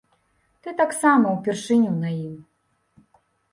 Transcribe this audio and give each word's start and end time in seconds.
Ты 0.63 0.73
таксама 0.79 1.35
упершыню 1.35 1.91
на 2.01 2.09
ім. 2.27 2.35